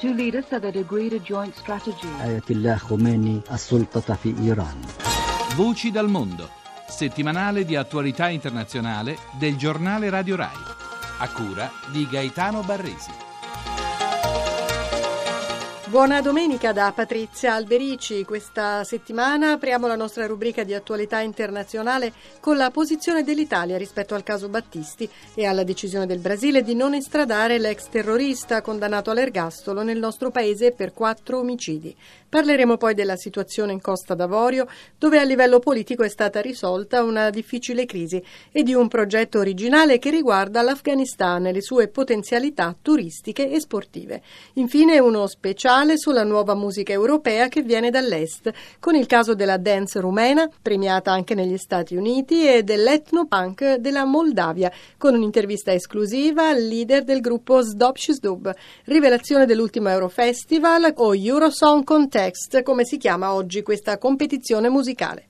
two 0.00 0.12
leaders 0.14 0.44
said 0.48 0.62
they'd 0.62 0.76
agreed 0.76 1.12
a 1.12 1.20
joint 1.20 1.54
strategy. 1.56 2.08
آية 2.22 2.42
الله 2.50 2.76
خميني 2.76 3.40
السلطة 3.52 4.14
في 4.14 4.34
إيران 4.40 4.80
Voci 5.56 5.90
dal 5.92 6.08
mondo, 6.08 6.48
settimanale 6.88 7.64
di 7.64 7.76
attualità 7.76 8.28
internazionale 8.28 9.16
del 9.38 9.56
giornale 9.56 10.10
Radio 10.10 10.34
Rai, 10.36 10.56
a 11.18 11.28
cura 11.30 11.70
di 11.92 12.08
Gaetano 12.08 12.62
Barresi. 12.62 13.12
Buona 15.89 16.21
domenica 16.21 16.71
da 16.71 16.91
Patrizia 16.95 17.55
Alberici. 17.55 18.23
Questa 18.23 18.83
settimana 18.83 19.53
apriamo 19.53 19.87
la 19.87 19.95
nostra 19.95 20.27
rubrica 20.27 20.63
di 20.63 20.75
attualità 20.75 21.19
internazionale 21.21 22.13
con 22.39 22.57
la 22.57 22.69
posizione 22.69 23.23
dell'Italia 23.23 23.75
rispetto 23.75 24.13
al 24.13 24.21
caso 24.21 24.49
Battisti 24.49 25.09
e 25.33 25.47
alla 25.47 25.63
decisione 25.63 26.05
del 26.05 26.19
Brasile 26.19 26.61
di 26.61 26.75
non 26.75 26.93
estradare 26.93 27.57
l'ex 27.57 27.89
terrorista 27.89 28.61
condannato 28.61 29.09
all'ergastolo 29.09 29.81
nel 29.81 29.97
nostro 29.97 30.29
paese 30.29 30.73
per 30.73 30.93
quattro 30.93 31.39
omicidi. 31.39 31.95
Parleremo 32.29 32.77
poi 32.77 32.93
della 32.93 33.15
situazione 33.15 33.71
in 33.71 33.81
Costa 33.81 34.13
d'Avorio, 34.13 34.67
dove 34.99 35.17
a 35.17 35.23
livello 35.23 35.57
politico 35.57 36.03
è 36.03 36.09
stata 36.09 36.39
risolta 36.39 37.01
una 37.01 37.31
difficile 37.31 37.85
crisi, 37.85 38.23
e 38.51 38.61
di 38.61 38.75
un 38.75 38.87
progetto 38.87 39.39
originale 39.39 39.97
che 39.97 40.11
riguarda 40.11 40.61
l'Afghanistan 40.61 41.47
e 41.47 41.51
le 41.51 41.63
sue 41.63 41.87
potenzialità 41.87 42.75
turistiche 42.79 43.49
e 43.49 43.59
sportive. 43.59 44.21
Infine 44.53 44.99
uno 44.99 45.25
speciale 45.25 45.77
sulla 45.97 46.23
nuova 46.23 46.55
musica 46.55 46.91
europea 46.91 47.47
che 47.47 47.61
viene 47.61 47.89
dall'Est, 47.89 48.51
con 48.79 48.95
il 48.95 49.05
caso 49.05 49.33
della 49.33 49.57
dance 49.57 49.99
rumena, 49.99 50.49
premiata 50.61 51.11
anche 51.11 51.35
negli 51.35 51.57
Stati 51.57 51.95
Uniti, 51.95 52.47
e 52.47 52.63
dell'etnopunk 52.63 53.75
della 53.75 54.05
Moldavia, 54.05 54.71
con 54.97 55.13
un'intervista 55.13 55.71
esclusiva 55.71 56.49
al 56.49 56.61
leader 56.61 57.03
del 57.03 57.21
gruppo 57.21 57.61
Zdobshisdub, 57.61 58.53
rivelazione 58.85 59.45
dell'ultimo 59.45 59.89
Eurofestival 59.89 60.93
o 60.97 61.15
Eurosong 61.15 61.83
Context, 61.83 62.61
come 62.63 62.83
si 62.85 62.97
chiama 62.97 63.33
oggi 63.33 63.61
questa 63.61 63.97
competizione 63.97 64.69
musicale. 64.69 65.27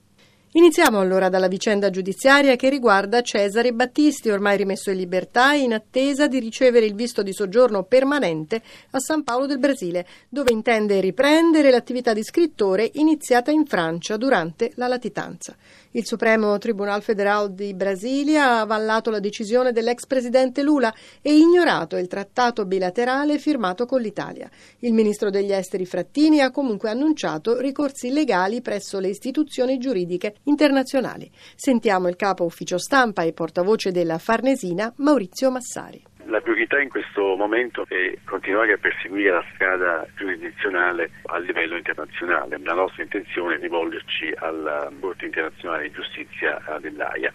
Iniziamo 0.52 0.98
allora 0.98 1.28
dalla 1.28 1.46
vicenda 1.46 1.90
giudiziaria 1.90 2.56
che 2.56 2.68
riguarda 2.68 3.22
Cesare 3.22 3.72
Battisti, 3.72 4.30
ormai 4.30 4.56
rimesso 4.56 4.90
in 4.90 4.96
libertà 4.96 5.52
in 5.52 5.72
attesa 5.72 6.26
di 6.26 6.40
ricevere 6.40 6.86
il 6.86 6.96
visto 6.96 7.22
di 7.22 7.32
soggiorno 7.32 7.84
permanente 7.84 8.60
a 8.90 8.98
San 8.98 9.22
Paolo 9.22 9.46
del 9.46 9.60
Brasile, 9.60 10.04
dove 10.28 10.50
intende 10.50 10.98
riprendere 10.98 11.70
l'attività 11.70 12.12
di 12.12 12.24
scrittore 12.24 12.90
iniziata 12.94 13.52
in 13.52 13.64
Francia 13.64 14.16
durante 14.16 14.72
la 14.74 14.88
latitanza. 14.88 15.54
Il 15.92 16.06
Supremo 16.06 16.56
Tribunal 16.58 17.02
Federal 17.02 17.52
di 17.52 17.74
Brasilia 17.74 18.44
ha 18.44 18.60
avallato 18.60 19.10
la 19.10 19.18
decisione 19.18 19.72
dell'ex 19.72 20.06
presidente 20.06 20.62
Lula 20.62 20.94
e 21.20 21.34
ignorato 21.36 21.96
il 21.96 22.06
trattato 22.06 22.64
bilaterale 22.64 23.40
firmato 23.40 23.86
con 23.86 24.00
l'Italia. 24.00 24.48
Il 24.78 24.92
ministro 24.92 25.30
degli 25.30 25.50
esteri 25.50 25.86
Frattini 25.86 26.42
ha 26.42 26.52
comunque 26.52 26.90
annunciato 26.90 27.58
ricorsi 27.58 28.12
legali 28.12 28.62
presso 28.62 29.00
le 29.00 29.08
istituzioni 29.08 29.78
giuridiche 29.78 30.36
internazionali. 30.44 31.28
Sentiamo 31.56 32.06
il 32.06 32.14
capo 32.14 32.44
ufficio 32.44 32.78
stampa 32.78 33.24
e 33.24 33.32
portavoce 33.32 33.90
della 33.90 34.18
Farnesina, 34.18 34.92
Maurizio 34.98 35.50
Massari. 35.50 36.09
La 36.30 36.40
priorità 36.40 36.80
in 36.80 36.88
questo 36.88 37.34
momento 37.34 37.84
è 37.88 38.16
continuare 38.24 38.74
a 38.74 38.76
perseguire 38.76 39.32
la 39.32 39.44
strada 39.52 40.06
giurisdizionale 40.14 41.10
a 41.24 41.38
livello 41.38 41.76
internazionale. 41.76 42.56
La 42.62 42.74
nostra 42.74 43.02
intenzione 43.02 43.56
è 43.56 43.58
rivolgerci 43.58 44.32
alla 44.36 44.88
Corte 45.00 45.24
internazionale 45.24 45.88
di 45.88 45.90
giustizia 45.90 46.62
dell'AIA. 46.80 47.32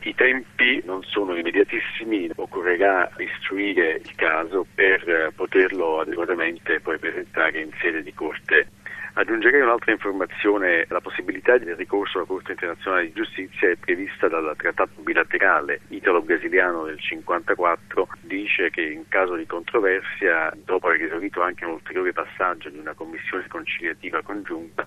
I 0.00 0.14
tempi 0.16 0.82
non 0.84 1.04
sono 1.04 1.36
immediatissimi, 1.36 2.30
occorrerà 2.34 3.08
istruire 3.18 4.00
il 4.02 4.12
caso 4.16 4.66
per 4.74 5.32
poterlo 5.36 6.00
adeguatamente 6.00 6.80
poi 6.80 6.98
presentare 6.98 7.60
in 7.60 7.70
sede 7.80 8.02
di 8.02 8.12
Corte 8.12 8.71
Aggiungerei 9.14 9.60
un'altra 9.60 9.92
informazione, 9.92 10.86
la 10.88 11.02
possibilità 11.02 11.58
del 11.58 11.76
ricorso 11.76 12.16
alla 12.16 12.26
Corte 12.26 12.52
internazionale 12.52 13.04
di 13.04 13.12
giustizia 13.12 13.68
è 13.68 13.76
prevista 13.76 14.26
dal 14.26 14.54
trattato 14.56 15.02
bilaterale 15.02 15.80
italo-brasiliano 15.88 16.84
del 16.84 16.96
1954, 16.96 18.08
dice 18.22 18.70
che 18.70 18.80
in 18.80 19.06
caso 19.08 19.34
di 19.34 19.44
controversia, 19.44 20.50
dopo 20.64 20.86
aver 20.86 21.02
esaurito 21.02 21.42
anche 21.42 21.66
un 21.66 21.72
ulteriore 21.72 22.14
passaggio 22.14 22.70
di 22.70 22.78
una 22.78 22.94
commissione 22.94 23.46
conciliativa 23.48 24.22
congiunta, 24.22 24.86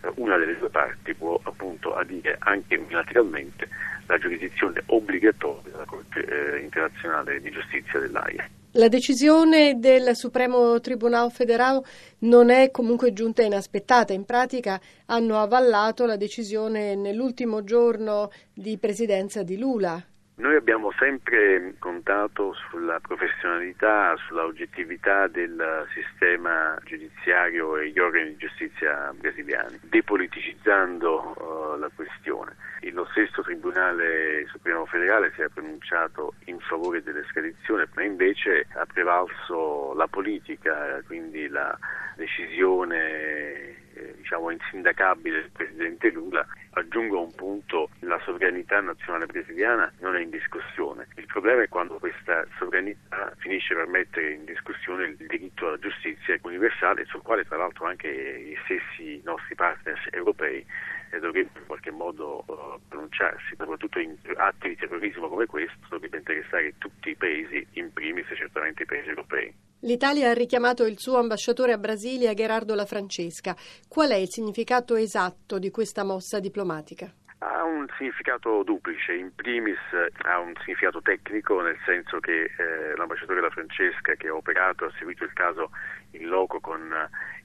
eh, 0.00 0.10
una 0.14 0.38
delle 0.38 0.56
due 0.56 0.70
parti 0.70 1.12
può 1.12 1.38
appunto 1.42 1.94
adire 1.94 2.36
anche 2.38 2.76
unilateralmente 2.76 3.68
la 4.06 4.16
giurisdizione 4.16 4.82
obbligatoria 4.86 5.70
della 5.70 5.84
Corte 5.84 6.24
eh, 6.24 6.60
internazionale 6.60 7.42
di 7.42 7.50
giustizia 7.50 8.00
dell'AIA. 8.00 8.48
La 8.76 8.88
decisione 8.88 9.78
del 9.78 10.14
Supremo 10.14 10.78
Tribunale 10.80 11.30
federale 11.30 11.80
non 12.18 12.50
è 12.50 12.70
comunque 12.70 13.14
giunta 13.14 13.40
inaspettata, 13.42 14.12
in 14.12 14.26
pratica 14.26 14.78
hanno 15.06 15.40
avallato 15.40 16.04
la 16.04 16.16
decisione 16.16 16.94
nell'ultimo 16.94 17.64
giorno 17.64 18.30
di 18.52 18.76
presidenza 18.76 19.42
di 19.42 19.56
Lula. 19.56 20.04
Noi 20.38 20.54
abbiamo 20.54 20.92
sempre 20.98 21.76
contato 21.78 22.52
sulla 22.68 23.00
professionalità, 23.00 24.14
sulla 24.28 24.44
oggettività 24.44 25.28
del 25.28 25.86
sistema 25.94 26.76
giudiziario 26.84 27.78
e 27.78 27.88
gli 27.88 27.98
organi 27.98 28.28
di 28.28 28.36
giustizia 28.36 29.14
brasiliani, 29.18 29.78
depoliticizzando 29.84 31.34
uh, 31.38 31.78
la 31.78 31.90
questione. 31.94 32.54
Lo 32.92 33.06
stesso 33.12 33.40
Tribunale 33.40 34.46
Supremo 34.48 34.84
Federale 34.84 35.32
si 35.34 35.40
è 35.40 35.48
pronunciato 35.48 36.34
in 36.44 36.60
favore 36.60 37.02
dell'estradizione, 37.02 37.88
ma 37.94 38.02
invece 38.02 38.66
ha 38.74 38.84
prevalso 38.84 39.94
la 39.94 40.06
politica, 40.06 41.00
quindi 41.06 41.48
la 41.48 41.76
decisione 42.14 43.84
eh, 43.94 44.14
diciamo 44.18 44.50
insindacabile 44.50 45.40
del 45.40 45.50
Presidente 45.50 46.10
Lula, 46.10 46.46
aggiungo 46.86 47.20
un 47.20 47.34
punto, 47.34 47.90
la 48.00 48.18
sovranità 48.24 48.80
nazionale 48.80 49.26
brasiliana 49.26 49.92
non 50.00 50.16
è 50.16 50.20
in 50.20 50.30
discussione. 50.30 51.08
Il 51.16 51.26
problema 51.26 51.62
è 51.62 51.68
quando 51.68 51.98
questa 51.98 52.46
sovranità 52.58 53.34
finisce 53.38 53.74
per 53.74 53.86
mettere 53.88 54.32
in 54.32 54.44
discussione 54.44 55.06
il 55.06 55.16
diritto 55.16 55.66
alla 55.66 55.78
giustizia 55.78 56.38
universale, 56.42 57.04
sul 57.06 57.22
quale 57.22 57.44
tra 57.44 57.56
l'altro 57.56 57.86
anche 57.86 58.08
gli 58.08 58.56
stessi 58.64 59.20
nostri 59.24 59.54
partners 59.54 60.00
europei 60.10 60.64
eh, 61.10 61.18
dovrebbero 61.18 61.58
in 61.60 61.66
qualche 61.66 61.90
modo 61.90 62.44
uh, 62.46 62.80
pronunciarsi, 62.88 63.54
soprattutto 63.56 63.98
in 63.98 64.16
atti 64.36 64.68
di 64.68 64.76
terrorismo 64.76 65.28
come 65.28 65.46
questo 65.46 65.76
dovrebbe 65.88 66.18
interessare 66.18 66.74
tutti 66.78 67.10
i 67.10 67.16
paesi, 67.16 67.66
in 67.72 67.92
primis 67.92 68.26
certamente 68.34 68.84
i 68.84 68.86
paesi 68.86 69.08
europei. 69.08 69.65
L'Italia 69.86 70.30
ha 70.30 70.34
richiamato 70.34 70.84
il 70.84 70.98
suo 70.98 71.18
ambasciatore 71.18 71.70
a 71.70 71.78
Brasilia, 71.78 72.34
Gerardo 72.34 72.74
La 72.74 72.86
Francesca. 72.86 73.54
Qual 73.88 74.10
è 74.10 74.16
il 74.16 74.28
significato 74.28 74.96
esatto 74.96 75.60
di 75.60 75.70
questa 75.70 76.02
mossa 76.02 76.40
diplomatica? 76.40 77.08
Ha 77.38 77.62
un 77.62 77.86
significato 77.96 78.64
duplice, 78.64 79.14
in 79.14 79.32
primis 79.32 79.78
ha 80.24 80.40
un 80.40 80.54
significato 80.64 81.00
tecnico 81.02 81.60
nel 81.60 81.78
senso 81.84 82.18
che 82.18 82.46
eh, 82.46 82.96
l'ambasciatore 82.96 83.40
La 83.40 83.50
Francesca 83.50 84.14
che 84.14 84.26
ha 84.26 84.34
operato, 84.34 84.86
ha 84.86 84.92
seguito 84.98 85.22
il 85.22 85.32
caso 85.32 85.70
in 86.12 86.26
loco 86.26 86.58
con 86.58 86.82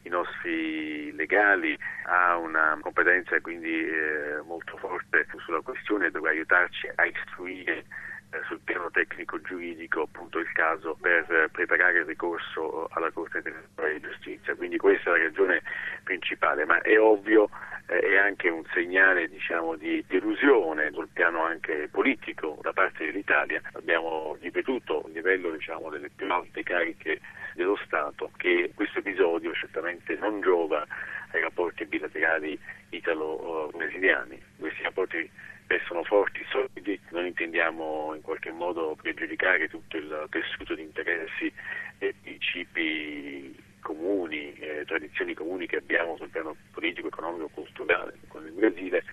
i 0.01 0.09
nostri 0.09 1.13
legali, 1.13 1.77
ha 2.05 2.37
una 2.37 2.75
competenza 2.81 3.39
quindi 3.41 3.85
eh, 3.85 4.41
molto 4.47 4.77
forte 4.77 5.27
sulla 5.45 5.61
questione 5.61 6.07
e 6.07 6.09
dovrà 6.09 6.31
aiutarci 6.31 6.89
a 6.95 7.05
istruire 7.05 7.77
eh, 7.77 8.10
sul 8.47 8.59
piano 8.63 8.89
tecnico 8.91 9.41
giuridico 9.41 10.03
appunto 10.03 10.39
il 10.39 10.51
caso 10.53 10.97
per 10.99 11.49
preparare 11.51 11.99
il 11.99 12.05
ricorso 12.05 12.87
alla 12.91 13.11
Corte 13.11 13.37
internazionale 13.37 13.99
di 13.99 14.07
giustizia. 14.07 14.55
Quindi 14.55 14.77
questa 14.77 15.13
è 15.13 15.17
la 15.17 15.23
ragione 15.23 15.61
principale, 16.03 16.65
ma 16.65 16.81
è 16.81 16.99
ovvio 16.99 17.49
eh, 17.87 17.99
è 17.99 18.17
anche 18.17 18.49
un 18.49 18.63
segnale 18.73 19.27
diciamo, 19.27 19.75
di 19.75 20.03
delusione 20.07 20.91
sul 20.91 21.09
piano 21.11 21.43
anche 21.43 21.89
politico 21.91 22.57
da 22.61 22.71
parte 22.71 23.05
dell'Italia. 23.05 23.61
Abbiamo 23.73 24.37
ripetuto 24.39 25.03
a 25.05 25.09
livello 25.09 25.51
diciamo, 25.51 25.89
delle 25.89 26.09
più 26.09 26.31
alte 26.31 26.63
cariche 26.63 27.19
dello 27.53 27.77
Stato 27.85 28.31
che 28.37 28.71
questo 28.73 28.99
episodio 28.99 29.53
certamente 29.53 30.15
non 30.15 30.39
giova 30.39 30.85
ai 31.33 31.41
rapporti 31.41 31.85
bilaterali 31.85 32.57
italo-brasiliani. 32.89 34.41
Questi 34.57 34.83
rapporti 34.83 35.29
restano 35.71 36.03
forti, 36.03 36.45
solidi, 36.49 36.99
non 37.09 37.25
intendiamo 37.25 38.13
in 38.15 38.21
qualche 38.21 38.51
modo 38.51 38.95
pregiudicare 39.01 39.69
tutto 39.69 39.97
il 39.97 40.27
tessuto 40.29 40.75
di 40.75 40.81
interessi 40.81 41.51
e 41.99 42.13
principi 42.21 43.55
comuni, 43.81 44.53
eh, 44.53 44.83
tradizioni 44.85 45.33
comuni 45.33 45.67
che 45.67 45.77
abbiamo 45.77 46.15
sul 46.17 46.29
piano 46.29 46.55
politico, 46.71 47.07
economico, 47.07 47.49
culturale 47.53 48.13
con 48.27 48.45
il 48.45 48.51
Brasile 48.51 49.03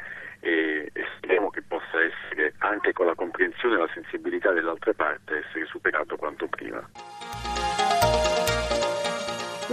e, 0.41 0.91
e 0.93 1.05
speriamo 1.17 1.51
che 1.51 1.63
possa 1.63 2.01
essere 2.03 2.55
anche 2.59 2.93
con 2.93 3.07
la 3.07 3.15
comprensione 3.15 3.75
e 3.75 3.79
la 3.79 3.91
sensibilità 3.93 4.53
dell'altra 4.53 4.93
parte 4.93 5.18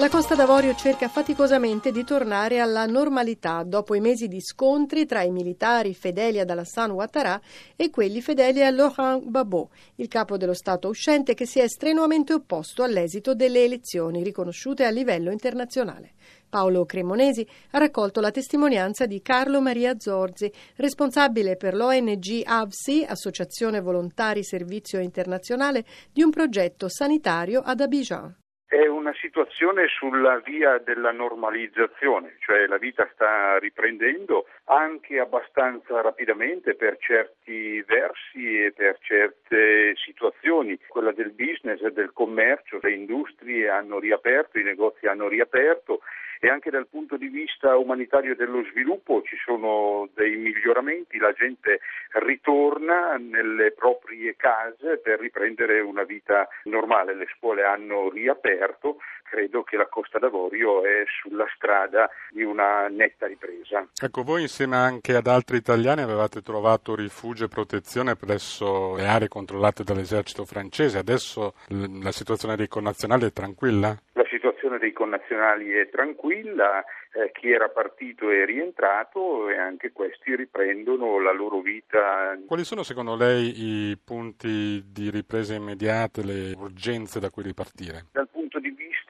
La 0.05 0.11
Costa 0.11 0.35
d'Avorio 0.35 0.75
cerca 0.75 1.07
faticosamente 1.07 1.91
di 1.91 2.03
tornare 2.03 2.59
alla 2.59 2.85
normalità 2.85 3.63
dopo 3.63 3.95
i 3.95 3.99
mesi 3.99 4.27
di 4.27 4.39
scontri 4.39 5.07
tra 5.07 5.23
i 5.23 5.31
militari 5.31 5.95
fedeli 5.95 6.39
ad 6.39 6.47
Alassane 6.47 6.93
Ouattara 6.93 7.41
e 7.75 7.89
quelli 7.89 8.21
fedeli 8.21 8.63
a 8.63 8.69
Laurent 8.69 9.23
Gbagbo, 9.23 9.71
il 9.95 10.07
capo 10.07 10.37
dello 10.37 10.53
Stato 10.53 10.89
uscente 10.89 11.33
che 11.33 11.47
si 11.47 11.57
è 11.57 11.67
strenuamente 11.67 12.33
opposto 12.33 12.83
all'esito 12.83 13.33
delle 13.33 13.63
elezioni 13.63 14.21
riconosciute 14.21 14.85
a 14.85 14.91
livello 14.91 15.31
internazionale. 15.31 16.11
Paolo 16.47 16.85
Cremonesi 16.85 17.43
ha 17.71 17.79
raccolto 17.79 18.21
la 18.21 18.29
testimonianza 18.29 19.07
di 19.07 19.23
Carlo 19.23 19.59
Maria 19.59 19.95
Zorzi, 19.97 20.53
responsabile 20.75 21.55
per 21.55 21.73
l'ONG 21.73 22.43
AVSI, 22.45 23.05
Associazione 23.09 23.81
Volontari 23.81 24.43
Servizio 24.43 24.99
Internazionale, 24.99 25.83
di 26.13 26.21
un 26.21 26.29
progetto 26.29 26.89
sanitario 26.89 27.61
ad 27.61 27.81
Abidjan. 27.81 28.43
È 28.67 28.87
una 28.87 29.13
situazione 29.13 29.87
sulla 29.87 30.39
via 30.39 30.79
della 30.79 31.11
normalizzazione, 31.11 32.35
cioè 32.39 32.65
la 32.65 32.77
vita 32.77 33.07
sta 33.13 33.59
riprendendo 33.59 34.47
anche 34.65 35.19
abbastanza 35.19 36.01
rapidamente 36.01 36.73
per 36.73 36.97
certi 36.97 37.81
versi 37.83 38.63
e 38.65 38.71
per 38.71 38.97
certe 39.01 39.95
situazioni. 39.95 40.79
Quella 40.87 41.11
del 41.11 41.31
business 41.31 41.79
e 41.83 41.91
del 41.91 42.11
commercio, 42.11 42.79
le 42.81 42.93
industrie 42.93 43.69
hanno 43.69 43.99
riaperto, 43.99 44.57
i 44.57 44.63
negozi 44.63 45.05
hanno 45.05 45.27
riaperto 45.27 46.01
e 46.39 46.49
anche 46.49 46.69
dal 46.69 46.87
punto 46.87 47.17
di 47.17 47.27
vista 47.27 47.75
umanitario 47.77 48.35
dello 48.35 48.63
sviluppo 48.71 49.21
ci 49.23 49.37
sono 49.43 50.09
dei 50.13 50.35
miglioramenti, 50.35 51.17
la 51.17 51.33
gente 51.33 51.79
ritorna 52.13 53.17
nelle 53.17 53.71
proprie 53.71 54.35
case 54.35 54.97
per 54.97 55.19
riprendere 55.19 55.79
una 55.79 56.03
vita 56.03 56.47
normale, 56.63 57.15
le 57.15 57.27
scuole 57.35 57.63
hanno 57.63 58.09
riaperto, 58.09 58.97
credo 59.23 59.63
che 59.63 59.75
la 59.75 59.87
Costa 59.87 60.19
d'Avorio 60.19 60.83
è 60.83 61.03
sulla 61.21 61.45
strada 61.55 62.09
di 62.29 62.43
una 62.43 62.87
netta 62.87 63.27
ripresa. 63.27 63.85
Ecco, 64.01 64.23
voi 64.23 64.43
insieme 64.43 64.75
anche 64.75 65.15
ad 65.15 65.27
altri 65.27 65.57
italiani 65.57 66.01
avevate 66.01 66.41
trovato 66.41 66.95
rifugio 66.95 67.45
e 67.45 67.49
protezione 67.49 68.15
presso 68.15 68.95
le 68.95 69.07
aree 69.07 69.27
controllate 69.27 69.83
dall'esercito 69.83 70.45
francese, 70.45 70.97
adesso 70.97 71.53
la 71.67 72.11
situazione 72.11 72.55
dei 72.55 72.67
connazionali 72.67 73.25
è 73.25 73.33
tranquilla? 73.33 73.97
La 74.13 74.25
situazione 74.29 74.77
dei 74.77 74.93
connazionali 74.93 75.71
è 75.71 75.89
tranquilla, 75.89 76.23
eh, 76.31 77.31
chi 77.31 77.49
era 77.49 77.69
partito 77.69 78.29
è 78.29 78.45
rientrato 78.45 79.49
e 79.49 79.57
anche 79.57 79.91
questi 79.91 80.35
riprendono 80.35 81.19
la 81.21 81.31
loro 81.31 81.61
vita. 81.61 82.37
Quali 82.45 82.65
sono 82.65 82.83
secondo 82.83 83.15
lei 83.15 83.53
i 83.55 83.97
punti 83.97 84.83
di 84.91 85.09
ripresa 85.09 85.53
immediate, 85.53 86.23
le 86.23 86.53
urgenze 86.57 87.19
da 87.19 87.29
cui 87.29 87.43
ripartire? 87.43 88.07
Dal 88.11 88.27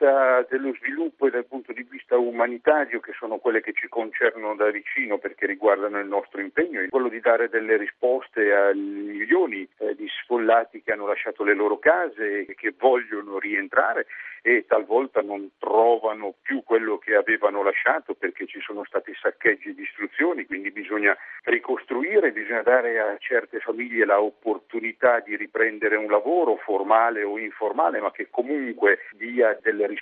vista 0.06 0.46
dello 0.50 0.74
sviluppo 0.76 1.28
e 1.28 1.32
dal 1.32 1.46
punto 1.46 1.74
di 1.74 1.86
vista 1.90 2.18
umanitario, 2.18 3.00
che 3.00 3.14
sono 3.18 3.38
quelle 3.38 3.62
che 3.62 3.74
ci 3.74 3.88
concernono 3.88 4.56
da 4.56 4.70
vicino 4.70 5.18
perché 5.18 5.48
riguardano 5.48 6.00
il 6.00 6.08
nostro 6.08 6.42
impegno, 6.42 6.82
è 6.82 6.90
quello 6.90 7.10
di 7.10 7.20
dare 7.20 7.50
delle 7.50 7.78
risposte 7.78 8.54
ai 8.54 8.78
milioni 8.78 9.68
eh, 9.78 9.96
di 9.96 10.08
sfollati 10.08 10.84
che 10.84 10.92
hanno 10.92 11.08
lasciato 11.08 11.44
le 11.44 11.56
loro 11.56 11.80
case 11.80 12.46
e 12.46 12.56
che 12.56 12.74
vogliono 12.78 13.40
rientrare 13.40 14.06
e 14.48 14.66
talvolta 14.68 15.24
non 15.24 15.50
trovano 15.58 16.36
più 16.44 16.62
quello 16.64 17.00
che 17.00 17.16
avevano 17.16 17.64
lasciato 17.64 18.14
perché 18.14 18.46
ci 18.46 18.60
sono 18.62 18.84
stati 18.86 19.12
saccheggi 19.20 19.70
e 19.70 19.74
distruzioni, 19.74 20.46
quindi 20.46 20.70
bisogna 20.70 21.18
ricostruire, 21.46 22.32
bisogna 22.32 22.62
dare 22.62 23.00
a 23.00 23.18
certe 23.18 23.60
famiglie 23.60 24.06
l'opportunità 24.06 25.20
di 25.22 25.36
riprendere 25.36 25.96
un 25.96 26.12
lavoro 26.12 26.58
formale 26.58 27.24
o 27.24 27.40
informale, 27.40 28.00
ma 28.00 28.12
che 28.12 28.28
comunque 28.30 29.00
dia 29.14 29.58
delle 29.64 29.88
risposte 29.88 29.95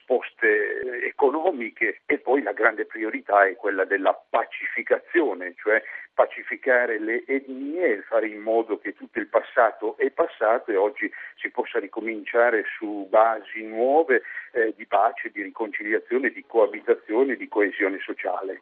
economiche 1.05 2.01
e 2.05 2.19
poi 2.19 2.41
la 2.41 2.53
grande 2.53 2.85
priorità 2.85 3.45
è 3.45 3.55
quella 3.55 3.85
della 3.85 4.13
pacificazione, 4.29 5.53
cioè 5.57 5.81
pacificare 6.13 6.99
le 6.99 7.23
etnie 7.25 7.97
e 7.97 8.01
fare 8.03 8.27
in 8.27 8.39
modo 8.39 8.77
che 8.77 8.93
tutto 8.93 9.19
il 9.19 9.27
passato 9.27 9.97
è 9.97 10.09
passato 10.11 10.71
e 10.71 10.75
oggi 10.75 11.11
si 11.35 11.49
possa 11.49 11.79
ricominciare 11.79 12.65
su 12.77 13.07
basi 13.09 13.65
nuove 13.65 14.21
eh, 14.51 14.73
di 14.75 14.85
pace, 14.85 15.31
di 15.31 15.41
riconciliazione, 15.41 16.29
di 16.29 16.43
coabitazione, 16.45 17.35
di 17.35 17.47
coesione 17.47 17.99
sociale. 17.99 18.61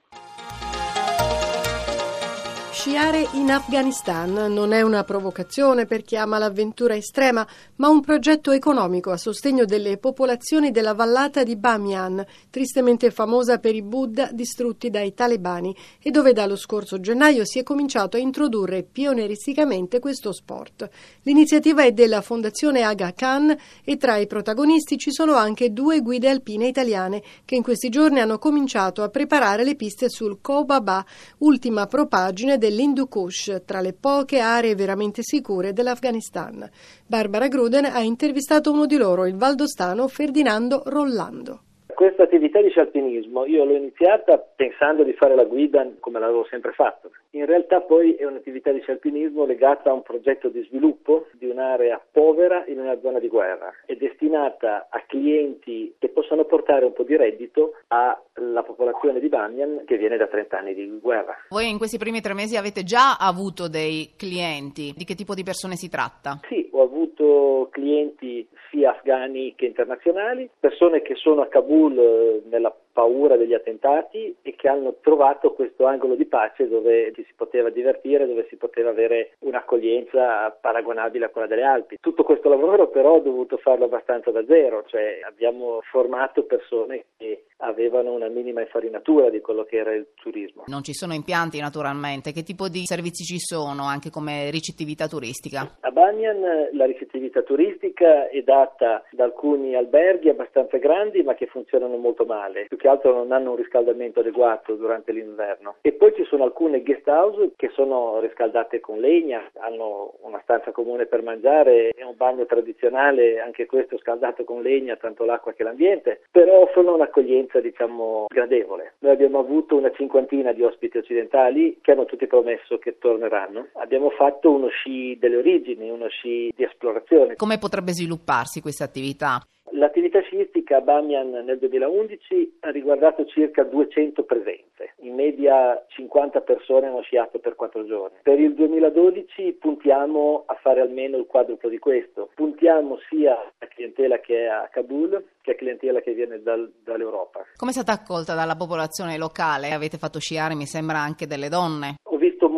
Sciare 2.83 3.27
in 3.33 3.51
Afghanistan 3.51 4.51
non 4.51 4.73
è 4.73 4.81
una 4.81 5.03
provocazione 5.03 5.85
per 5.85 6.01
chi 6.01 6.17
ama 6.17 6.39
l'avventura 6.39 6.95
estrema, 6.95 7.47
ma 7.75 7.89
un 7.89 8.01
progetto 8.01 8.49
economico 8.49 9.11
a 9.11 9.17
sostegno 9.17 9.65
delle 9.65 9.99
popolazioni 9.99 10.71
della 10.71 10.95
vallata 10.95 11.43
di 11.43 11.55
Bamiyan, 11.55 12.25
tristemente 12.49 13.11
famosa 13.11 13.59
per 13.59 13.75
i 13.75 13.83
Buddha 13.83 14.31
distrutti 14.31 14.89
dai 14.89 15.13
talebani 15.13 15.75
e 16.01 16.09
dove 16.09 16.33
dallo 16.33 16.55
scorso 16.55 16.99
gennaio 16.99 17.45
si 17.45 17.59
è 17.59 17.63
cominciato 17.63 18.17
a 18.17 18.19
introdurre 18.19 18.81
pioneristicamente 18.81 19.99
questo 19.99 20.33
sport. 20.33 20.89
L'iniziativa 21.21 21.83
è 21.83 21.91
della 21.91 22.21
Fondazione 22.21 22.81
Aga 22.81 23.13
Khan 23.13 23.55
e 23.83 23.97
tra 23.97 24.17
i 24.17 24.25
protagonisti 24.25 24.97
ci 24.97 25.11
sono 25.11 25.35
anche 25.35 25.71
due 25.71 26.01
guide 26.01 26.29
alpine 26.29 26.65
italiane 26.65 27.21
che 27.45 27.53
in 27.53 27.61
questi 27.61 27.89
giorni 27.89 28.21
hanno 28.21 28.39
cominciato 28.39 29.03
a 29.03 29.09
preparare 29.09 29.63
le 29.63 29.75
piste 29.75 30.09
sul 30.09 30.39
Kobaba, 30.41 31.05
ultima 31.37 31.85
propagine 31.85 32.57
del 32.57 32.69
dell'Hindu 32.71 33.09
Kush, 33.09 33.63
tra 33.65 33.81
le 33.81 33.91
poche 33.91 34.39
aree 34.39 34.75
veramente 34.75 35.23
sicure 35.23 35.73
dell'Afghanistan. 35.73 36.67
Barbara 37.05 37.49
Gruden 37.49 37.83
ha 37.83 37.99
intervistato 37.99 38.71
uno 38.71 38.85
di 38.85 38.95
loro, 38.95 39.25
il 39.25 39.35
valdostano 39.35 40.07
Ferdinando 40.07 40.83
Rollando. 40.85 41.63
Questa 42.01 42.23
attività 42.23 42.59
di 42.59 42.71
scialpinismo 42.71 43.45
io 43.45 43.63
l'ho 43.63 43.75
iniziata 43.75 44.39
pensando 44.39 45.03
di 45.03 45.13
fare 45.13 45.35
la 45.35 45.43
guida 45.43 45.87
come 45.99 46.17
l'avevo 46.17 46.47
sempre 46.49 46.71
fatto. 46.71 47.11
In 47.33 47.45
realtà 47.45 47.81
poi 47.81 48.15
è 48.15 48.25
un'attività 48.25 48.71
di 48.71 48.81
scialpinismo 48.81 49.45
legata 49.45 49.91
a 49.91 49.93
un 49.93 50.01
progetto 50.01 50.49
di 50.49 50.63
sviluppo 50.63 51.27
di 51.33 51.45
un'area 51.45 52.01
povera 52.11 52.65
in 52.65 52.79
una 52.79 52.99
zona 53.01 53.19
di 53.19 53.27
guerra. 53.27 53.71
È 53.85 53.93
destinata 53.93 54.87
a 54.89 55.03
clienti 55.05 55.93
che 55.99 56.09
possano 56.09 56.45
portare 56.45 56.85
un 56.85 56.93
po' 56.93 57.03
di 57.03 57.15
reddito 57.15 57.73
alla 57.89 58.63
popolazione 58.63 59.19
di 59.19 59.29
Bamiyan 59.29 59.83
che 59.85 59.97
viene 59.97 60.17
da 60.17 60.25
30 60.25 60.57
anni 60.57 60.73
di 60.73 60.97
guerra. 60.99 61.37
Voi 61.49 61.69
in 61.69 61.77
questi 61.77 61.99
primi 61.99 62.19
tre 62.19 62.33
mesi 62.33 62.57
avete 62.57 62.81
già 62.81 63.17
avuto 63.19 63.67
dei 63.67 64.13
clienti. 64.17 64.91
Di 64.97 65.05
che 65.05 65.13
tipo 65.13 65.35
di 65.35 65.43
persone 65.43 65.75
si 65.75 65.87
tratta? 65.87 66.39
Sì, 66.49 66.60
avuto 66.81 67.69
clienti 67.71 68.47
sia 68.69 68.91
afghani 68.91 69.53
che 69.55 69.65
internazionali, 69.65 70.49
persone 70.59 71.01
che 71.01 71.15
sono 71.15 71.41
a 71.41 71.47
Kabul 71.47 71.97
eh, 71.97 72.41
nella 72.49 72.75
paura 72.91 73.37
degli 73.37 73.53
attentati 73.53 74.35
e 74.41 74.55
che 74.55 74.67
hanno 74.67 74.95
trovato 75.01 75.53
questo 75.53 75.85
angolo 75.85 76.15
di 76.15 76.25
pace 76.25 76.67
dove 76.67 77.11
ci 77.13 77.23
si 77.23 77.33
poteva 77.35 77.69
divertire, 77.69 78.27
dove 78.27 78.45
si 78.49 78.55
poteva 78.55 78.89
avere 78.89 79.31
un'accoglienza 79.39 80.57
paragonabile 80.59 81.25
a 81.25 81.29
quella 81.29 81.47
delle 81.47 81.63
Alpi. 81.63 81.97
Tutto 81.99 82.23
questo 82.23 82.49
lavoro 82.49 82.89
però 82.89 83.15
ho 83.15 83.19
dovuto 83.19 83.57
farlo 83.57 83.85
abbastanza 83.85 84.31
da 84.31 84.43
zero, 84.45 84.83
cioè 84.87 85.19
abbiamo 85.25 85.79
formato 85.89 86.43
persone 86.43 87.05
che 87.17 87.45
avevano 87.57 88.13
una 88.13 88.27
minima 88.27 88.61
infarinatura 88.61 89.29
di 89.29 89.39
quello 89.39 89.63
che 89.63 89.77
era 89.77 89.93
il 89.93 90.07
turismo. 90.15 90.63
Non 90.67 90.83
ci 90.83 90.93
sono 90.93 91.13
impianti 91.13 91.59
naturalmente, 91.59 92.31
che 92.31 92.43
tipo 92.43 92.67
di 92.67 92.85
servizi 92.85 93.23
ci 93.23 93.39
sono 93.39 93.85
anche 93.85 94.09
come 94.09 94.49
ricettività 94.49 95.07
turistica? 95.07 95.77
A 95.81 95.91
Banyan 95.91 96.69
la 96.73 96.85
ricettività 96.85 97.41
turistica 97.41 98.29
è 98.29 98.41
data 98.41 99.03
da 99.11 99.23
alcuni 99.23 99.75
alberghi 99.75 100.29
abbastanza 100.29 100.77
grandi 100.77 101.21
ma 101.23 101.33
che 101.35 101.47
funzionano 101.47 101.97
molto 101.97 102.25
male, 102.25 102.67
che 102.81 102.87
altro 102.87 103.13
non 103.13 103.31
hanno 103.31 103.51
un 103.51 103.57
riscaldamento 103.57 104.21
adeguato 104.21 104.73
durante 104.73 105.11
l'inverno. 105.11 105.75
E 105.81 105.91
poi 105.91 106.15
ci 106.15 106.23
sono 106.23 106.45
alcune 106.45 106.81
guest 106.81 107.07
house 107.07 107.51
che 107.55 107.69
sono 107.75 108.19
riscaldate 108.19 108.79
con 108.79 108.99
legna, 108.99 109.51
hanno 109.59 110.15
una 110.21 110.39
stanza 110.41 110.71
comune 110.71 111.05
per 111.05 111.21
mangiare 111.21 111.91
e 111.91 112.03
un 112.03 112.15
bagno 112.17 112.47
tradizionale, 112.47 113.39
anche 113.39 113.67
questo 113.67 113.99
scaldato 113.99 114.43
con 114.43 114.63
legna, 114.63 114.95
tanto 114.95 115.25
l'acqua 115.25 115.53
che 115.53 115.61
l'ambiente, 115.61 116.21
però 116.31 116.61
offrono 116.61 116.95
un'accoglienza 116.95 117.59
diciamo 117.59 118.25
gradevole. 118.27 118.95
Noi 118.97 119.11
abbiamo 119.11 119.37
avuto 119.37 119.75
una 119.75 119.91
cinquantina 119.91 120.51
di 120.51 120.63
ospiti 120.63 120.97
occidentali 120.97 121.77
che 121.81 121.91
hanno 121.91 122.05
tutti 122.05 122.25
promesso 122.25 122.79
che 122.79 122.97
torneranno. 122.97 123.67
Abbiamo 123.73 124.09
fatto 124.09 124.49
uno 124.49 124.69
sci 124.69 125.19
delle 125.19 125.37
origini, 125.37 125.91
uno 125.91 126.07
sci 126.07 126.51
di 126.55 126.63
esplorazione. 126.63 127.35
Come 127.35 127.59
potrebbe 127.59 127.91
svilupparsi 127.91 128.59
questa 128.59 128.85
attività? 128.85 129.39
L'attività 129.73 130.19
sciistica 130.21 130.77
a 130.77 130.81
Bamian 130.81 131.29
nel 131.29 131.57
2011 131.57 132.57
ha 132.61 132.71
riguardato 132.71 133.25
circa 133.25 133.63
200 133.63 134.23
presenze, 134.23 134.93
in 134.99 135.15
media 135.15 135.81
50 135.87 136.41
persone 136.41 136.87
hanno 136.87 137.01
sciato 137.01 137.39
per 137.39 137.55
4 137.55 137.85
giorni. 137.85 138.17
Per 138.21 138.39
il 138.39 138.53
2012 138.53 139.53
puntiamo 139.53 140.43
a 140.45 140.55
fare 140.55 140.81
almeno 140.81 141.17
il 141.17 141.25
quadruplo 141.25 141.69
di 141.69 141.79
questo, 141.79 142.31
puntiamo 142.35 142.97
sia 143.09 143.33
a 143.33 143.67
clientela 143.67 144.19
che 144.19 144.43
è 144.43 144.47
a 144.47 144.67
Kabul 144.69 145.23
che 145.41 145.51
a 145.51 145.55
clientela 145.55 146.01
che 146.01 146.13
viene 146.13 146.41
dal, 146.41 146.71
dall'Europa. 146.83 147.45
Come 147.55 147.71
è 147.71 147.73
stata 147.73 147.93
accolta 147.93 148.35
dalla 148.35 148.55
popolazione 148.55 149.17
locale? 149.17 149.71
Avete 149.71 149.97
fatto 149.97 150.19
sciare, 150.19 150.53
mi 150.53 150.65
sembra, 150.65 150.99
anche 150.99 151.27
delle 151.27 151.49
donne? 151.49 151.95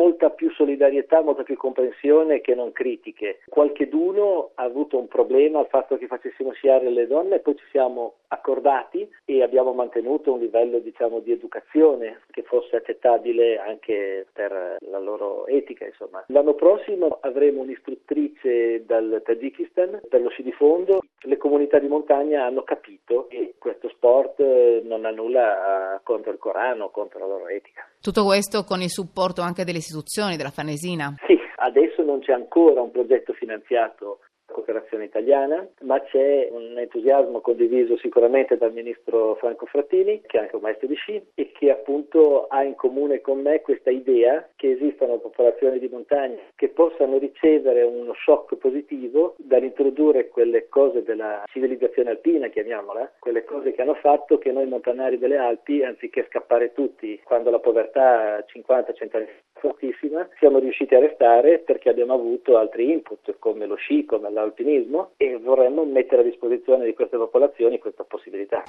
Molta 0.04 0.28
più 0.28 0.50
solidarietà, 0.50 1.22
molta 1.22 1.44
più 1.44 1.56
comprensione 1.56 2.42
che 2.42 2.54
non 2.54 2.72
critiche. 2.72 3.40
Qualcheduno 3.48 4.50
ha 4.54 4.62
avuto 4.62 4.98
un 4.98 5.08
problema 5.08 5.60
al 5.60 5.68
fatto 5.68 5.96
che 5.96 6.06
facessimo 6.06 6.52
sciare 6.52 6.90
le 6.90 7.06
donne, 7.06 7.38
poi 7.38 7.56
ci 7.56 7.64
siamo 7.70 8.16
accordati 8.28 9.08
e 9.24 9.42
abbiamo 9.42 9.72
mantenuto 9.72 10.34
un 10.34 10.40
livello 10.40 10.78
diciamo, 10.78 11.20
di 11.20 11.32
educazione 11.32 12.20
che 12.30 12.42
fosse 12.42 12.76
accettabile 12.76 13.58
anche 13.58 14.26
per 14.30 14.76
la 14.80 14.98
loro 14.98 15.46
etica. 15.46 15.86
Insomma. 15.86 16.22
L'anno 16.26 16.52
prossimo 16.52 17.16
avremo 17.22 17.62
un'istruttrice 17.62 18.84
dal 18.84 19.22
Tagikistan 19.24 20.02
per 20.06 20.20
lo 20.20 20.28
sci 20.28 20.42
di 20.42 20.52
fondo. 20.52 21.00
Le 21.26 21.36
comunità 21.38 21.78
di 21.78 21.88
montagna 21.88 22.44
hanno 22.44 22.62
capito 22.64 23.26
che 23.28 23.54
questo 23.58 23.88
sport 23.88 24.40
non 24.82 25.06
ha 25.06 25.10
nulla 25.10 25.98
contro 26.02 26.30
il 26.30 26.38
Corano, 26.38 26.90
contro 26.90 27.18
la 27.18 27.26
loro 27.26 27.48
etica. 27.48 27.88
Tutto 28.00 28.24
questo 28.24 28.64
con 28.64 28.82
il 28.82 28.90
supporto 28.90 29.40
anche 29.40 29.64
delle 29.64 29.78
istituzioni, 29.78 30.36
della 30.36 30.50
Fanesina? 30.50 31.14
Sì, 31.26 31.38
adesso 31.56 32.02
non 32.02 32.20
c'è 32.20 32.32
ancora 32.32 32.82
un 32.82 32.90
progetto 32.90 33.32
finanziato 33.32 34.18
cooperazione 34.54 35.04
italiana, 35.04 35.68
ma 35.80 36.00
c'è 36.00 36.48
un 36.52 36.78
entusiasmo 36.78 37.40
condiviso 37.40 37.96
sicuramente 37.98 38.56
dal 38.56 38.72
ministro 38.72 39.34
Franco 39.34 39.66
Frattini, 39.66 40.22
che 40.24 40.38
è 40.38 40.42
anche 40.42 40.54
un 40.54 40.62
maestro 40.62 40.86
di 40.86 40.94
sci, 40.94 41.20
e 41.34 41.50
che 41.50 41.70
appunto 41.70 42.46
ha 42.46 42.62
in 42.62 42.76
comune 42.76 43.20
con 43.20 43.40
me 43.40 43.60
questa 43.60 43.90
idea 43.90 44.48
che 44.54 44.70
esistano 44.70 45.18
popolazioni 45.18 45.80
di 45.80 45.88
montagna 45.88 46.40
che 46.54 46.68
possano 46.68 47.18
ricevere 47.18 47.82
uno 47.82 48.14
shock 48.14 48.56
positivo 48.56 49.34
dall'introdurre 49.38 50.28
quelle 50.28 50.68
cose 50.68 51.02
della 51.02 51.42
civilizzazione 51.46 52.10
alpina, 52.10 52.48
chiamiamola, 52.48 53.14
quelle 53.18 53.44
cose 53.44 53.72
che 53.72 53.82
hanno 53.82 53.94
fatto 53.94 54.38
che 54.38 54.52
noi 54.52 54.66
montanari 54.66 55.18
delle 55.18 55.36
Alpi, 55.36 55.82
anziché 55.82 56.26
scappare 56.28 56.72
tutti 56.72 57.20
quando 57.24 57.50
la 57.50 57.58
povertà 57.58 58.44
50-100 58.46 59.16
anni 59.16 59.26
fortissima, 59.64 60.28
siamo 60.38 60.58
riusciti 60.58 60.94
a 60.94 60.98
restare 60.98 61.58
perché 61.58 61.88
abbiamo 61.88 62.12
avuto 62.12 62.58
altri 62.58 62.90
input 62.90 63.36
come 63.38 63.64
lo 63.64 63.76
sci, 63.76 64.04
come 64.04 64.30
l'alpinismo 64.30 65.12
e 65.16 65.38
vorremmo 65.38 65.84
mettere 65.84 66.20
a 66.20 66.24
disposizione 66.24 66.84
di 66.84 66.92
queste 66.92 67.16
popolazioni 67.16 67.78
questa 67.78 68.04
possibilità. 68.04 68.62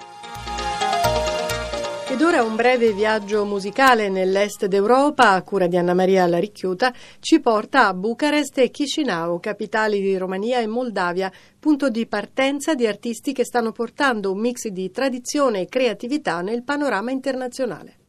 Ed 2.07 2.21
ora 2.21 2.43
un 2.43 2.55
breve 2.55 2.93
viaggio 2.93 3.43
musicale 3.43 4.09
nell'est 4.09 4.67
d'Europa 4.67 5.31
a 5.31 5.43
cura 5.43 5.67
di 5.67 5.75
Anna 5.75 5.93
Maria 5.93 6.25
Laricchiuta 6.27 6.93
ci 7.19 7.41
porta 7.41 7.87
a 7.87 7.93
Bucarest 7.93 8.59
e 8.59 8.69
Chisinau, 8.69 9.39
capitali 9.39 9.99
di 9.99 10.15
Romania 10.15 10.59
e 10.59 10.67
Moldavia, 10.67 11.29
punto 11.59 11.89
di 11.89 12.07
partenza 12.07 12.73
di 12.73 12.87
artisti 12.87 13.33
che 13.33 13.43
stanno 13.43 13.73
portando 13.73 14.31
un 14.31 14.39
mix 14.39 14.67
di 14.67 14.89
tradizione 14.91 15.61
e 15.61 15.65
creatività 15.65 16.39
nel 16.41 16.63
panorama 16.63 17.11
internazionale. 17.11 18.04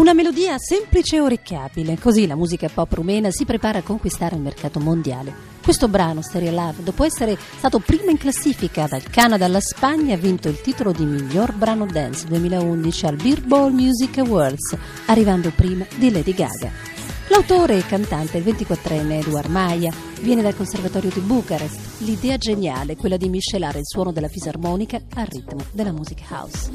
Una 0.00 0.14
melodia 0.14 0.56
semplice 0.56 1.16
e 1.16 1.20
orecchiabile, 1.20 1.98
così 1.98 2.26
la 2.26 2.34
musica 2.34 2.70
pop 2.72 2.90
rumena 2.90 3.30
si 3.30 3.44
prepara 3.44 3.80
a 3.80 3.82
conquistare 3.82 4.34
il 4.34 4.40
mercato 4.40 4.80
mondiale. 4.80 5.30
Questo 5.62 5.88
brano, 5.88 6.22
Stereo 6.22 6.52
Love, 6.52 6.82
dopo 6.82 7.04
essere 7.04 7.36
stato 7.58 7.80
primo 7.80 8.08
in 8.08 8.16
classifica 8.16 8.86
dal 8.86 9.02
Canada 9.02 9.44
alla 9.44 9.60
Spagna, 9.60 10.14
ha 10.14 10.16
vinto 10.16 10.48
il 10.48 10.58
titolo 10.62 10.92
di 10.92 11.04
miglior 11.04 11.52
brano 11.52 11.84
dance 11.84 12.26
2011 12.28 13.06
al 13.06 13.16
Billboard 13.16 13.74
Music 13.74 14.16
Awards, 14.16 14.74
arrivando 15.04 15.52
prima 15.54 15.84
di 15.98 16.10
Lady 16.10 16.32
Gaga. 16.32 16.72
L'autore 17.28 17.76
e 17.76 17.84
cantante, 17.84 18.38
il 18.38 18.44
24enne 18.44 19.20
Eduard 19.20 19.50
Maia, 19.50 19.92
viene 20.22 20.40
dal 20.40 20.56
Conservatorio 20.56 21.10
di 21.10 21.20
Bucarest. 21.20 21.78
L'idea 21.98 22.38
geniale 22.38 22.94
è 22.94 22.96
quella 22.96 23.18
di 23.18 23.28
miscelare 23.28 23.80
il 23.80 23.86
suono 23.86 24.12
della 24.12 24.28
fisarmonica 24.28 24.98
al 25.16 25.26
ritmo 25.26 25.62
della 25.72 25.92
music 25.92 26.22
house. 26.30 26.70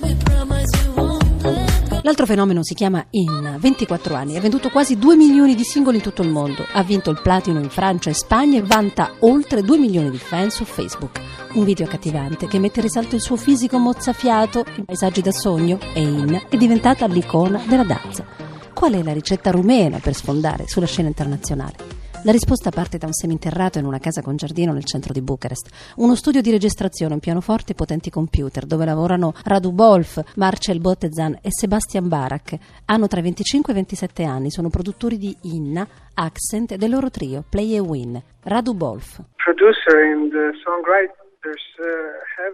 L'altro 2.05 2.27
fenomeno 2.27 2.63
si 2.63 2.75
chiama 2.75 3.03
In, 3.12 3.57
24 3.59 4.13
anni, 4.13 4.38
ha 4.38 4.39
venduto 4.39 4.69
quasi 4.69 5.00
2 5.00 5.15
milioni 5.15 5.55
di 5.55 5.63
singoli 5.63 5.97
in 5.97 6.03
tutto 6.03 6.21
il 6.21 6.29
mondo, 6.29 6.63
ha 6.71 6.83
vinto 6.83 7.09
il 7.09 7.19
platino 7.19 7.59
in 7.59 7.71
Francia 7.71 8.12
e 8.12 8.13
Spagna 8.13 8.59
e 8.59 8.62
vanta 8.62 9.13
oltre 9.21 9.63
2 9.63 9.79
milioni 9.79 10.12
di 10.12 10.19
fan 10.19 10.51
su 10.51 10.65
Facebook. 10.65 11.19
Un 11.53 11.63
video 11.63 11.88
accattivante 11.88 12.45
che 12.45 12.59
mette 12.59 12.77
in 12.77 12.85
risalto 12.85 13.15
il 13.15 13.21
suo 13.21 13.38
fisico 13.38 13.79
mozzafiato, 13.79 14.65
i 14.75 14.83
paesaggi 14.83 15.21
da 15.21 15.31
sogno 15.31 15.79
e 15.95 16.01
In 16.01 16.45
è 16.47 16.55
diventata 16.57 17.07
l'icona 17.07 17.63
della 17.67 17.83
danza. 17.83 18.24
Qual 18.71 18.93
è 18.93 19.01
la 19.01 19.12
ricetta 19.12 19.50
rumena 19.50 19.97
per 19.97 20.13
sfondare 20.13 20.67
sulla 20.67 20.85
scena 20.85 21.07
internazionale? 21.07 22.04
La 22.25 22.32
risposta 22.32 22.72
parte 22.72 22.98
da 22.98 23.05
un 23.05 23.13
seminterrato 23.13 23.77
in 23.77 23.86
una 23.86 24.00
casa 24.00 24.24
con 24.24 24.36
giardino 24.36 24.74
nel 24.74 24.84
centro 24.84 25.13
di 25.13 25.22
Bucarest, 25.22 25.94
uno 25.98 26.15
studio 26.15 26.41
di 26.41 26.50
registrazione, 26.50 27.13
un 27.13 27.20
pianoforte 27.20 27.74
e 27.74 27.75
potenti 27.75 28.10
computer 28.10 28.65
dove 28.65 28.84
lavorano 28.84 29.32
Radu 29.44 29.72
Bolf, 29.72 30.20
Marcel 30.38 30.79
Botezan 30.79 31.38
e 31.44 31.50
Sebastian 31.51 32.08
Barak. 32.08 32.58
Hanno 32.86 33.05
tra 33.05 33.22
25 33.22 33.72
e 33.72 33.75
27 33.75 34.24
anni, 34.24 34.50
sono 34.50 34.70
produttori 34.70 35.20
di 35.20 35.38
Inna, 35.44 35.88
Accent 36.15 36.72
e 36.72 36.77
del 36.77 36.89
loro 36.89 37.12
trio 37.12 37.44
Play 37.48 37.75
e 37.75 37.79
Win. 37.79 38.20
Radu 38.41 38.74
Bolf. 38.74 39.22
Producer 39.36 39.96
and 39.96 40.32
songwriter 40.63 41.25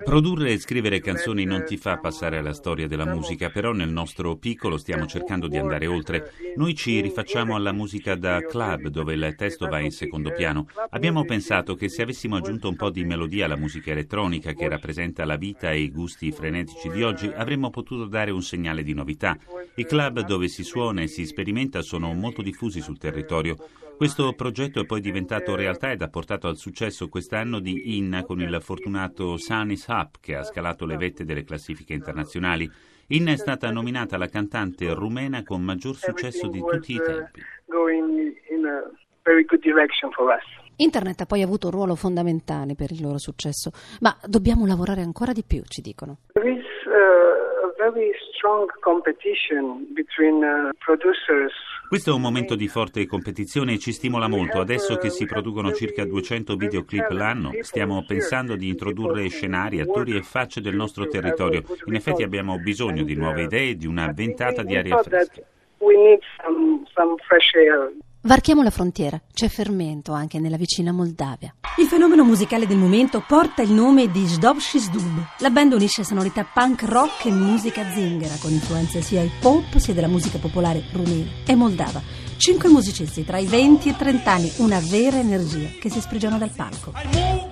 Produrre 0.04 0.52
e 0.52 0.60
scrivere 0.60 1.00
canzoni 1.00 1.46
non 1.46 1.64
ti 1.64 1.78
fa 1.78 1.98
passare 1.98 2.38
alla 2.38 2.54
storia 2.54 2.88
della 2.88 3.06
musica, 3.06 3.50
però 3.50 3.72
nel 3.72 3.90
nostro 3.90 4.36
piccolo 4.36 4.78
stiamo 4.78 5.06
cercando 5.06 5.48
di 5.48 5.58
andare 5.58 5.88
oltre. 5.88 6.32
Noi 6.56 6.76
ci 6.76 7.00
rifacciamo 7.00 7.56
alla 7.56 7.72
musica 7.72 8.16
da 8.16 8.44
club, 8.44 8.88
dove 8.88 9.14
il 9.14 9.36
testo 9.38 9.68
va 9.68 9.80
in 9.80 9.92
secondo 9.92 10.32
piano. 10.32 10.68
Abbiamo 10.90 11.24
pensato 11.24 11.76
che 11.76 11.88
se 11.88 12.02
avessimo 12.02 12.36
aggiunto 12.36 12.68
un 12.68 12.76
po' 12.76 12.90
di 12.90 13.06
melodia 13.06 13.46
alla 13.46 13.56
musica 13.56 13.92
elettronica 13.92 14.54
che 14.54 14.68
rappresenta 14.68 15.24
la 15.24 15.38
vita 15.38 15.72
e 15.72 15.82
i 15.82 15.92
gusti 15.92 16.32
frenetici 16.32 16.90
di 16.90 17.04
oggi, 17.04 17.32
avremmo 17.34 17.70
potuto 17.70 18.06
dare 18.06 18.32
un 18.32 18.42
segnale 18.42 18.84
di 18.84 18.94
novità. 18.94 19.38
I 19.76 19.86
club 19.86 20.26
dove 20.26 20.48
si 20.48 20.64
suona 20.64 21.02
e 21.02 21.08
si 21.08 21.26
sperimenta 21.26 21.82
sono 21.82 22.14
molto 22.14 22.42
diffusi 22.42 22.82
sul 22.82 22.98
territorio. 22.98 23.56
Questo 24.02 24.34
progetto 24.34 24.82
è 24.82 24.86
poi 24.88 25.00
diventato 25.00 25.54
realtà 25.54 25.92
ed 25.92 26.02
ha 26.02 26.10
portato 26.10 26.48
al 26.48 26.56
successo 26.56 27.08
quest'anno 27.08 27.60
di 27.60 27.98
Inna 27.98 28.24
con 28.24 28.42
il 28.42 28.58
fortunato 28.60 29.38
Sunny's 29.38 29.86
Up 29.90 30.16
che 30.20 30.36
ha 30.36 30.42
scalato 30.42 30.88
le 30.88 30.98
vette 30.98 31.24
delle 31.24 31.44
classifiche 31.44 31.94
internazionali. 31.94 32.68
Inna 33.10 33.34
è 33.34 33.36
stata 33.36 33.70
nominata 33.70 34.18
la 34.18 34.26
cantante 34.26 34.92
rumena 34.96 35.44
con 35.44 35.62
maggior 35.62 35.96
successo 35.98 36.48
di 36.48 36.64
tutti 36.68 36.94
i 36.94 36.98
tempi. 36.98 37.42
Internet 40.78 41.22
ha 41.22 41.26
poi 41.28 41.44
avuto 41.44 41.68
un 41.68 41.74
ruolo 41.74 41.94
fondamentale 41.94 42.74
per 42.74 42.90
il 42.90 43.04
loro 43.04 43.20
successo, 43.20 43.70
ma 44.00 44.18
dobbiamo 44.26 44.66
lavorare 44.66 45.02
ancora 45.02 45.32
di 45.32 45.44
più, 45.46 45.62
ci 45.68 45.82
dicono. 45.82 46.18
Uh, 46.34 47.41
a 47.82 47.92
very 47.92 48.12
strong 48.34 48.68
competition 48.82 49.88
between 49.94 50.44
uh, 50.44 50.72
questo 51.90 52.12
è 52.12 52.14
un 52.14 52.22
momento 52.22 52.56
di 52.56 52.68
forte 52.68 53.06
competizione 53.06 53.74
e 53.74 53.78
ci 53.78 53.92
stimola 53.92 54.30
molto. 54.30 54.62
Adesso 54.62 54.96
che 54.96 55.10
si 55.10 55.26
producono 55.26 55.74
circa 55.74 56.06
200 56.06 56.56
videoclip 56.56 57.10
l'anno, 57.10 57.52
stiamo 57.62 58.06
pensando 58.08 58.56
di 58.56 58.70
introdurre 58.70 59.28
scenari, 59.28 59.82
attori 59.82 60.16
e 60.16 60.22
facce 60.22 60.62
del 60.62 60.76
nostro 60.76 61.08
territorio. 61.08 61.64
In 61.86 61.96
effetti 61.96 62.24
abbiamo 62.24 62.58
bisogno 62.60 63.04
di 63.04 63.16
nuove 63.16 63.44
idee 63.44 63.72
e 63.72 63.76
di 63.76 63.88
una 63.88 64.10
ventata 64.14 64.64
di 64.64 64.76
aria 64.78 65.02
fresca. 65.02 65.42
Varchiamo 68.24 68.62
la 68.62 68.70
frontiera, 68.70 69.20
c'è 69.34 69.48
fermento 69.48 70.12
anche 70.12 70.40
nella 70.40 70.56
vicina 70.56 70.92
Moldavia. 70.92 71.56
Il 71.80 71.88
fenomeno 71.88 72.24
musicale 72.24 72.68
del 72.68 72.78
momento 72.78 73.24
porta 73.28 73.64
il 73.64 73.72
nome 73.72 74.12
di 74.12 74.28
Zdobshi 74.28 74.78
Zdub. 74.78 75.26
La 75.40 75.50
band 75.50 75.74
unisce 75.74 76.04
sonorità 76.04 76.46
punk 76.46 76.84
rock 76.84 77.26
e 77.26 77.32
musica 77.32 77.84
zingara, 77.92 78.36
con 78.40 78.52
influenze 78.52 79.02
sia 79.02 79.24
hip 79.24 79.44
hop 79.44 79.76
sia 79.78 79.96
della 79.96 80.08
musica 80.08 80.38
popolare 80.38 80.84
rumena 80.92 81.32
e 81.48 81.56
moldava. 81.56 82.00
Cinque 82.38 82.70
musicisti 82.70 83.26
tra 83.26 83.40
i 83.40 83.48
20 83.48 83.88
e 83.88 83.92
i 83.92 83.96
30 83.96 84.32
anni, 84.32 84.52
una 84.58 84.80
vera 84.80 85.18
energia 85.18 85.70
che 85.80 85.90
si 85.90 86.00
sprigiona 86.00 86.38
dal 86.38 86.52
palco. 86.52 87.51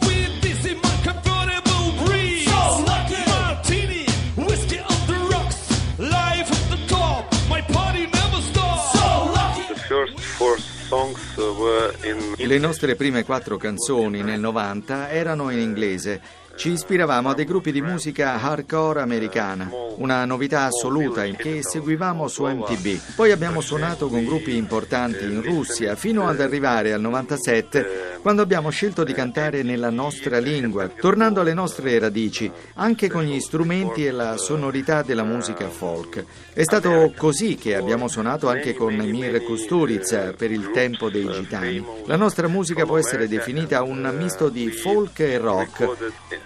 Le 12.38 12.58
nostre 12.58 12.96
prime 12.96 13.24
quattro 13.24 13.58
canzoni 13.58 14.24
nel 14.24 14.40
90 14.40 15.12
erano 15.12 15.52
in 15.52 15.60
inglese. 15.60 16.20
Ci 16.56 16.72
ispiravamo 16.72 17.30
a 17.30 17.36
dei 17.36 17.46
gruppi 17.46 17.72
di 17.72 17.80
musica 17.80 18.42
hardcore 18.42 19.00
americana, 19.00 19.70
una 19.98 20.26
novità 20.26 20.64
assoluta 20.64 21.24
che 21.26 21.62
seguivamo 21.62 22.28
su 22.28 22.44
MTV. 22.44 23.14
Poi 23.16 23.32
abbiamo 23.32 23.62
suonato 23.62 24.08
con 24.08 24.26
gruppi 24.26 24.58
importanti 24.58 25.26
in 25.26 25.44
Russia 25.44 25.96
fino 25.96 26.28
ad 26.28 26.42
arrivare 26.42 26.92
al 26.92 27.02
97 27.02 28.19
quando 28.22 28.42
abbiamo 28.42 28.70
scelto 28.70 29.04
di 29.04 29.14
cantare 29.14 29.64
nella 29.64 29.90
nostra 29.90 30.40
lingua, 30.40 30.88
tornando 30.88 31.42
alle 31.42 31.54
nostre 31.54 31.98
radici, 32.00 32.52
anche 32.76 33.10
con 33.10 33.24
gli 33.24 33.40
strumenti 33.40 34.06
e 34.06 34.12
la 34.12 34.38
sonorità 34.38 35.02
della 35.02 35.24
musica 35.24 35.70
folk. 35.70 36.24
È 36.54 36.64
stato 36.64 37.14
così 37.16 37.56
che 37.56 37.76
abbiamo 37.76 38.08
suonato 38.08 38.50
anche 38.50 38.74
con 38.74 38.94
Mir 38.94 39.44
Kusturica 39.44 40.34
per 40.38 40.52
il 40.52 40.72
tempo 40.72 41.10
dei 41.10 41.28
gitani. 41.32 41.84
La 42.06 42.18
nostra 42.18 42.48
musica 42.48 42.86
può 42.86 42.98
essere 42.98 43.28
definita 43.28 43.84
un 43.84 44.14
misto 44.18 44.50
di 44.50 44.70
folk 44.70 45.20
e 45.20 45.38
rock. 45.38 45.88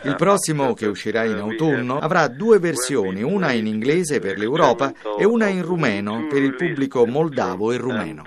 Il 0.03 0.15
prossimo, 0.15 0.73
che 0.73 0.85
uscirà 0.85 1.23
in 1.23 1.37
autunno, 1.37 1.97
avrà 1.99 2.27
due 2.27 2.59
versioni, 2.59 3.23
una 3.23 3.51
in 3.51 3.65
inglese 3.65 4.19
per 4.19 4.37
l'Europa 4.37 4.93
e 5.17 5.25
una 5.25 5.47
in 5.47 5.63
rumeno 5.63 6.27
per 6.29 6.41
il 6.41 6.55
pubblico 6.55 7.05
moldavo 7.05 7.71
e 7.71 7.77
rumeno. 7.77 8.23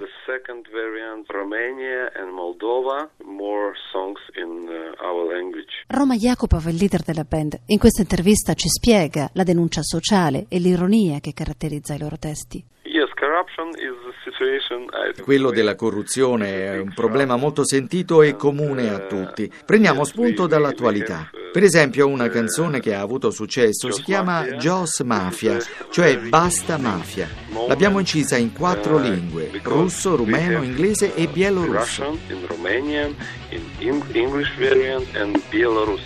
Roma 5.87 6.16
Jacopov, 6.16 6.66
il 6.66 6.75
leader 6.75 7.02
della 7.02 7.25
band, 7.25 7.61
in 7.66 7.78
questa 7.78 8.02
intervista 8.02 8.54
ci 8.54 8.68
spiega 8.68 9.30
la 9.35 9.45
denuncia 9.45 9.83
sociale 9.83 10.47
e 10.49 10.59
l'ironia 10.59 11.21
che 11.21 11.33
caratterizza 11.33 11.95
i 11.95 11.99
loro 11.99 12.16
testi. 12.18 12.64
Quello 15.23 15.50
della 15.50 15.75
corruzione 15.75 16.73
è 16.73 16.78
un 16.78 16.93
problema 16.95 17.37
molto 17.37 17.64
sentito 17.64 18.23
e 18.23 18.37
comune 18.37 18.90
a 18.90 19.00
tutti. 19.00 19.50
Prendiamo 19.64 20.05
spunto 20.05 20.47
dall'attualità. 20.47 21.31
Per 21.52 21.62
esempio, 21.62 22.07
una 22.07 22.28
canzone 22.28 22.81
che 22.81 22.95
ha 22.95 23.00
avuto 23.00 23.31
successo 23.31 23.90
si 23.90 24.02
chiama 24.02 24.45
Jos 24.57 25.00
Mafia, 25.00 25.59
cioè 25.90 26.19
Basta 26.19 26.76
Mafia. 26.76 27.28
L'abbiamo 27.66 27.99
incisa 27.99 28.37
in 28.37 28.52
quattro 28.52 28.99
lingue, 28.99 29.50
russo, 29.62 30.16
rumeno, 30.16 30.62
inglese 30.62 31.14
e 31.14 31.26
bielorusso. 31.28 32.19
English 34.12 34.50
variant 34.59 35.07
and 35.16 35.40
Belarus. 35.50 36.02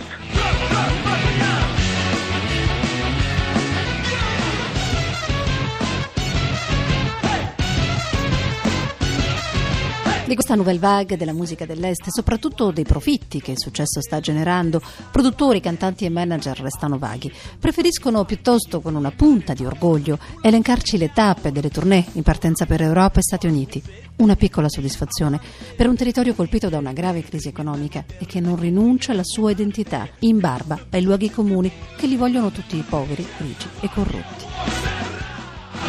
Di 10.31 10.37
questa 10.37 10.55
nouvelle 10.55 10.79
vague 10.79 11.17
della 11.17 11.33
musica 11.33 11.65
dell'Est 11.65 12.07
e 12.07 12.09
soprattutto 12.09 12.71
dei 12.71 12.85
profitti 12.85 13.41
che 13.41 13.51
il 13.51 13.59
successo 13.59 13.99
sta 13.99 14.21
generando, 14.21 14.81
produttori, 15.11 15.59
cantanti 15.59 16.05
e 16.05 16.09
manager 16.09 16.57
restano 16.57 16.97
vaghi. 16.97 17.29
Preferiscono 17.59 18.23
piuttosto, 18.23 18.79
con 18.79 18.95
una 18.95 19.11
punta 19.11 19.53
di 19.53 19.65
orgoglio, 19.65 20.17
elencarci 20.41 20.97
le 20.97 21.11
tappe 21.11 21.51
delle 21.51 21.69
tournée 21.69 22.05
in 22.13 22.23
partenza 22.23 22.65
per 22.65 22.81
Europa 22.81 23.19
e 23.19 23.23
Stati 23.23 23.45
Uniti. 23.45 23.83
Una 24.17 24.37
piccola 24.37 24.69
soddisfazione 24.69 25.37
per 25.75 25.89
un 25.89 25.97
territorio 25.97 26.33
colpito 26.33 26.69
da 26.69 26.77
una 26.77 26.93
grave 26.93 27.23
crisi 27.23 27.49
economica 27.49 28.05
e 28.17 28.25
che 28.25 28.39
non 28.39 28.57
rinuncia 28.57 29.11
alla 29.11 29.25
sua 29.25 29.51
identità, 29.51 30.07
in 30.19 30.39
barba 30.39 30.79
ai 30.91 31.01
luoghi 31.01 31.29
comuni 31.29 31.69
che 31.97 32.07
li 32.07 32.15
vogliono 32.15 32.51
tutti 32.51 32.81
poveri, 32.87 33.27
grigi 33.37 33.67
e 33.81 33.89
corrotti. 33.89 34.70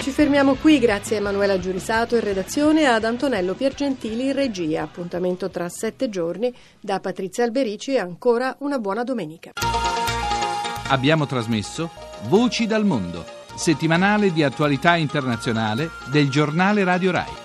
Ci 0.03 0.11
fermiamo 0.11 0.55
qui, 0.55 0.81
grazie 0.81 1.15
a 1.15 1.21
Emanuela 1.21 1.61
Giurisato 1.61 2.17
in 2.17 2.23
redazione 2.23 2.81
e 2.81 2.87
ad 2.87 3.05
Antonello 3.05 3.55
Piergentili 3.55 4.27
in 4.27 4.33
regia. 4.33 4.83
Appuntamento 4.83 5.49
tra 5.49 5.69
sette 5.69 6.09
giorni 6.09 6.53
da 6.81 6.99
Patrizia 6.99 7.45
Alberici 7.45 7.93
e 7.93 8.01
ancora 8.01 8.57
una 8.59 8.81
buona 8.81 9.05
domenica. 9.05 9.53
Abbiamo 10.89 11.25
trasmesso 11.27 11.89
Voci 12.25 12.67
dal 12.67 12.85
mondo, 12.85 13.25
settimanale 13.55 14.33
di 14.33 14.43
attualità 14.43 14.97
internazionale 14.97 15.91
del 16.11 16.29
giornale 16.29 16.83
Radio 16.83 17.13
Rai. 17.13 17.42